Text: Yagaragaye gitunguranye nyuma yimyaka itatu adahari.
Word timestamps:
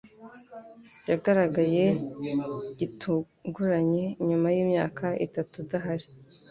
Yagaragaye 1.09 1.85
gitunguranye 2.79 4.03
nyuma 4.27 4.47
yimyaka 4.55 5.05
itatu 5.25 5.53
adahari. 5.63 6.07